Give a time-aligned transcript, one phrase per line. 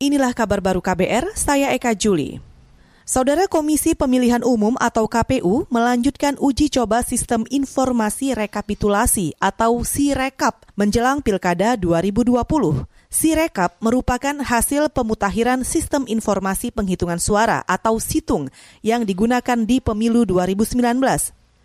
[0.00, 2.40] Inilah kabar baru KBR, saya Eka Juli.
[3.04, 11.20] Saudara Komisi Pemilihan Umum atau KPU melanjutkan uji coba sistem informasi rekapitulasi atau SIREKAP menjelang
[11.20, 12.32] Pilkada 2020.
[13.12, 18.48] SIREKAP merupakan hasil pemutakhiran sistem informasi penghitungan suara atau SITUNG
[18.80, 20.80] yang digunakan di pemilu 2019.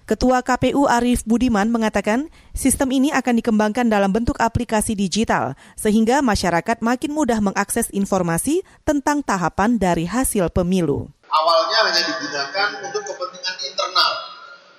[0.05, 6.77] Ketua KPU Arief Budiman mengatakan sistem ini akan dikembangkan dalam bentuk aplikasi digital sehingga masyarakat
[6.85, 11.09] makin mudah mengakses informasi tentang tahapan dari hasil pemilu.
[11.25, 14.11] Awalnya hanya digunakan untuk kepentingan internal,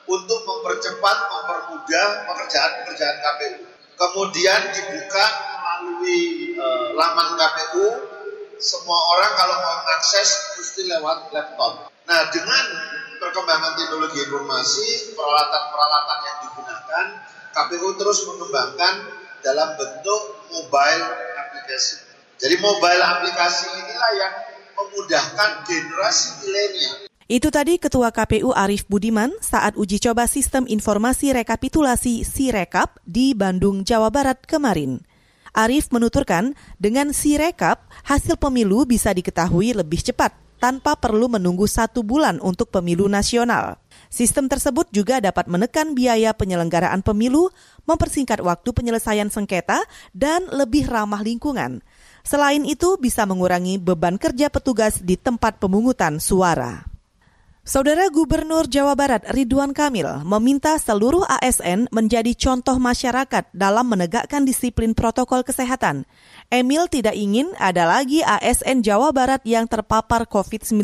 [0.06, 3.66] untuk mempercepat, mempermudah pekerjaan-pekerjaan KPU.
[3.98, 7.86] Kemudian dibuka melalui e, laman KPU,
[8.60, 11.92] semua orang kalau mau mengakses mesti lewat laptop.
[12.06, 12.64] Nah, dengan
[13.18, 17.04] perkembangan teknologi informasi, peralatan-peralatan yang digunakan,
[17.56, 18.94] KPU terus mengembangkan
[19.40, 21.04] dalam bentuk mobile
[21.40, 22.04] aplikasi.
[22.36, 24.34] Jadi mobile aplikasi inilah yang
[24.76, 26.96] memudahkan generasi milenial.
[27.26, 33.82] Itu tadi Ketua KPU Arief Budiman saat uji coba sistem informasi rekapitulasi Sirekap di Bandung,
[33.82, 35.02] Jawa Barat kemarin.
[35.56, 42.36] Arief menuturkan, dengan Sirekap, hasil pemilu bisa diketahui lebih cepat tanpa perlu menunggu satu bulan
[42.44, 43.80] untuk pemilu nasional.
[44.12, 47.48] Sistem tersebut juga dapat menekan biaya penyelenggaraan pemilu,
[47.88, 49.80] mempersingkat waktu penyelesaian sengketa,
[50.12, 51.80] dan lebih ramah lingkungan.
[52.20, 56.95] Selain itu, bisa mengurangi beban kerja petugas di tempat pemungutan suara.
[57.66, 64.94] Saudara Gubernur Jawa Barat Ridwan Kamil meminta seluruh ASN menjadi contoh masyarakat dalam menegakkan disiplin
[64.94, 66.06] protokol kesehatan.
[66.46, 70.78] Emil tidak ingin ada lagi ASN Jawa Barat yang terpapar COVID-19.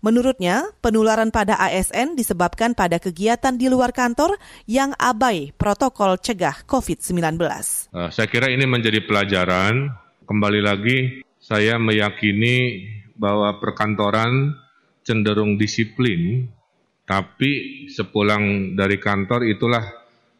[0.00, 7.36] Menurutnya, penularan pada ASN disebabkan pada kegiatan di luar kantor yang abai protokol cegah COVID-19.
[7.92, 9.92] Uh, saya kira ini menjadi pelajaran.
[10.24, 14.61] Kembali lagi, saya meyakini bahwa perkantoran
[15.02, 16.46] cenderung disiplin,
[17.04, 19.84] tapi sepulang dari kantor itulah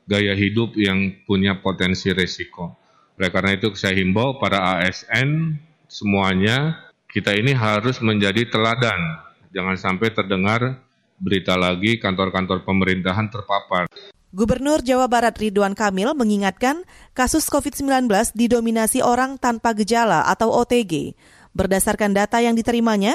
[0.07, 2.75] gaya hidup yang punya potensi resiko.
[3.19, 6.81] Oleh karena itu saya himbau para ASN semuanya
[7.13, 9.21] kita ini harus menjadi teladan.
[9.53, 10.81] Jangan sampai terdengar
[11.21, 13.87] berita lagi kantor-kantor pemerintahan terpapar.
[14.33, 21.13] Gubernur Jawa Barat Ridwan Kamil mengingatkan kasus COVID-19 didominasi orang tanpa gejala atau OTG.
[21.53, 23.13] Berdasarkan data yang diterimanya,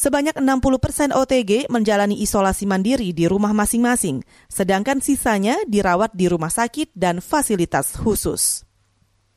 [0.00, 6.48] sebanyak 60 persen OTG menjalani isolasi mandiri di rumah masing-masing, sedangkan sisanya dirawat di rumah
[6.48, 8.64] sakit dan fasilitas khusus.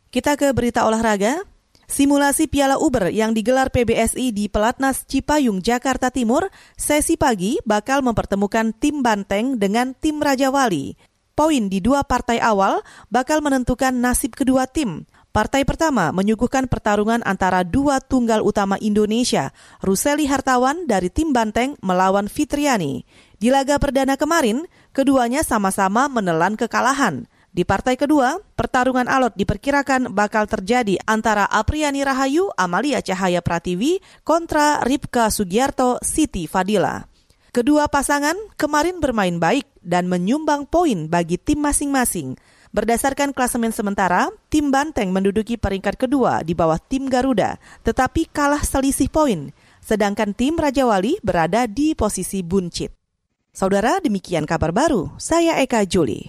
[0.08, 1.44] Kita ke berita olahraga.
[1.84, 6.48] Simulasi Piala Uber yang digelar PBSI di Pelatnas Cipayung, Jakarta Timur,
[6.80, 10.96] sesi pagi bakal mempertemukan tim Banteng dengan tim Raja Wali.
[11.36, 12.82] Poin di dua partai awal
[13.12, 15.04] bakal menentukan nasib kedua tim.
[15.34, 19.50] Partai pertama menyuguhkan pertarungan antara dua tunggal utama Indonesia,
[19.82, 23.02] Ruseli Hartawan dari tim Banteng melawan Fitriani.
[23.42, 27.26] Di laga perdana kemarin, keduanya sama-sama menelan kekalahan.
[27.50, 34.86] Di partai kedua, pertarungan alot diperkirakan bakal terjadi antara Apriani Rahayu, Amalia Cahaya Pratiwi kontra
[34.86, 37.10] Ripka Sugiarto, Siti Fadila.
[37.50, 42.38] Kedua pasangan kemarin bermain baik dan menyumbang poin bagi tim masing-masing.
[42.74, 49.14] Berdasarkan klasemen sementara, tim Banteng menduduki peringkat kedua di bawah tim Garuda, tetapi kalah selisih
[49.14, 49.54] poin.
[49.78, 52.90] Sedangkan tim Raja Wali berada di posisi buncit.
[53.54, 55.14] Saudara, demikian kabar baru.
[55.22, 56.26] Saya Eka Juli.